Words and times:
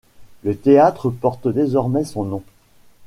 Le 0.43 0.57
théâtre 0.57 1.11
porte 1.11 1.47
désormais 1.47 2.05
son 2.05 2.23
nom. 2.23 2.43